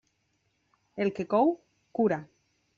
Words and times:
El 1.05 1.13
que 1.19 1.27
cou 1.35 1.55
cura. 2.01 2.21